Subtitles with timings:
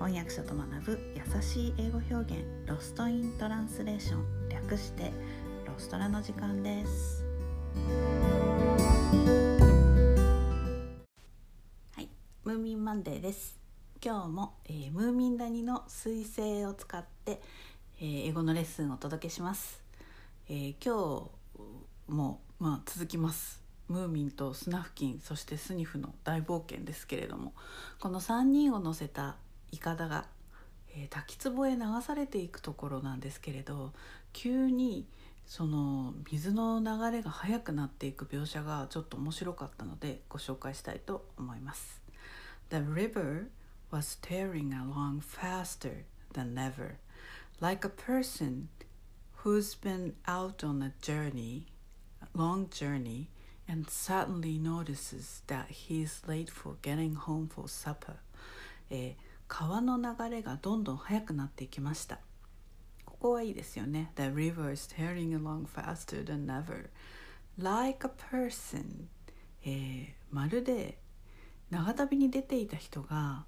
[0.00, 5.12] 翻訳者と学ぶ優しい英語表現ロストイントランスレーション略して
[5.66, 7.22] ロストラの時間です。
[11.94, 12.08] はい
[12.44, 13.60] ムーミンマンデーです。
[14.02, 17.42] 今日も、えー、ムーミン谷の彗星を使って、
[18.00, 19.82] えー、英語のレッスンをお届けします、
[20.48, 21.28] えー、今
[22.08, 23.62] 日もまあ続きます。
[23.88, 27.52] ムーミンとスナフキンそしてスニフの大冒険ですけれども
[27.98, 29.36] この3人を乗せた
[29.72, 30.26] いかだが、
[30.94, 33.92] えー、滝壺へ流されていくところなんですけれど
[34.32, 35.06] 急に
[35.46, 42.00] その水の流れが速くなっていく描写がちょっと面白かったのでご紹介したいと思います。
[42.70, 43.48] The river
[43.90, 46.98] was tearing along faster than ever,
[47.60, 48.68] like a person
[49.42, 51.66] who's been out on a journey,
[52.22, 53.28] a long journey,
[53.68, 58.18] and suddenly notices that he's late for getting home for supper、
[58.88, 62.20] えー、川の流れがどんどん速くなっていきました
[63.04, 66.88] ここはいいですよね The river is tearing along faster than ever
[67.58, 69.08] like a person、
[69.66, 70.98] えー、まるで
[71.68, 73.44] 長旅に出ていた人が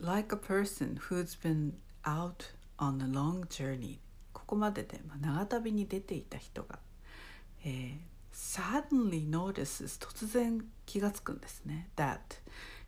[0.00, 3.98] like a person who's been out on a long journey
[4.32, 6.78] ここまでで、まあ、長旅に出ていた人が、
[7.64, 7.98] えー、
[8.32, 12.18] suddenly notices 突然気がつくんですね that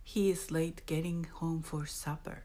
[0.07, 2.39] he is late getting home for supper、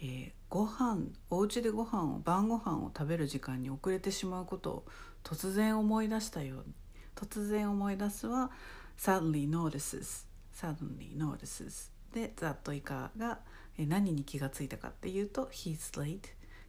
[0.00, 4.84] えー、ご飯お家でご飯を晩ご飯を食べる時間に遅れてしまうことを
[5.22, 6.74] 突然思い出したように。
[7.14, 8.50] 突然思い出すは
[8.98, 13.38] suddenly notices suddenly notices でざっと以下が
[13.78, 16.20] 何に気がついたかっていうと he's late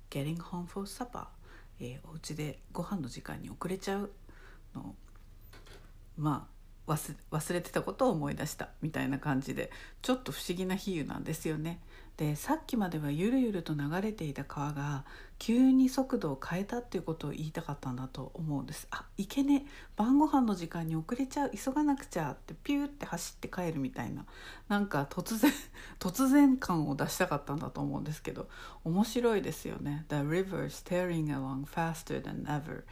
[0.09, 1.25] getting home for supper、
[1.79, 4.11] えー、お家でご飯の時間に遅れちゃう
[4.75, 4.95] の。
[6.17, 6.54] まあ
[6.87, 11.79] 忘れてたことを思い出したみたいな感じでちょっと不思議な比喩なんですよね。
[12.17, 15.03] でさっきまではゆるゆると流れていた川が
[15.37, 18.87] 急に速度を変えたっていうことを言いたかったんだと思うんです。
[18.89, 19.65] あいけね
[19.97, 24.25] 晩ご飯の時間に遅れちゃう急がなくちゃってピューって走って帰るみたいな
[24.69, 25.51] なんか突然
[25.99, 28.47] 突然感を出したかったんだと思うんですけど
[28.85, 30.05] 面白いですよね。
[30.07, 32.83] The river staring along faster than ever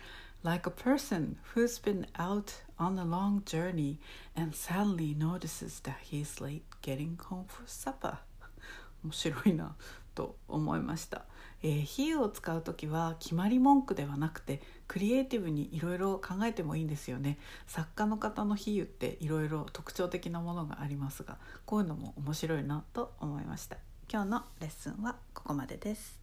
[0.43, 2.51] like a person who's been out
[2.83, 3.97] on a long journey
[4.35, 8.17] and suddenly notices that he's late getting home for supper.
[9.03, 9.75] 面白いな
[10.15, 11.25] と思いました、
[11.61, 17.37] えー、比喩を使う時は決まり文句ではなくてクリエイティブにいろいろ考えてもいいんですよね。
[17.67, 23.77] 作家の方の比喩っていろいろ特徴的なものがありますがこういうのも面白いなと思いました。
[24.11, 26.22] 今日のレッスンはここまでです。